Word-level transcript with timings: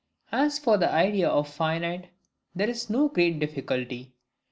As 0.31 0.57
for 0.57 0.77
the 0.79 0.91
idea 0.91 1.29
of 1.29 1.47
finite, 1.47 2.09
there 2.55 2.67
is 2.67 2.89
no 2.89 3.07
great 3.07 3.37
difficulty. 3.39 4.15